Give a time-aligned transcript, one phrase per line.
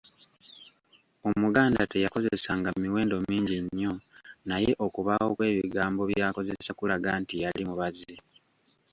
[1.29, 3.93] Omuganda teyakozesanga miwendo mingi nnnyo
[4.49, 8.13] naye okubaawo kw’ebigambo by’akozesa kulaga nti yali mubazi.